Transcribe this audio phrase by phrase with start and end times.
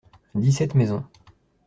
[0.33, 1.05] Dix-sept maisons.